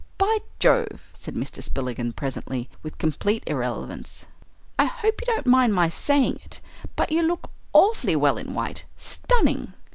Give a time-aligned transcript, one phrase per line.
[0.17, 1.61] "By Jove!" said Mr.
[1.61, 4.25] Spillikins presently, with complete irrelevance,
[4.79, 6.59] "I hope you don't mind my saying it,
[6.95, 9.73] but you look awfully well in white stunning."